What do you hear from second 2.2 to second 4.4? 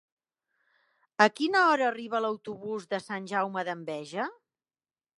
l'autobús de Sant Jaume d'Enveja?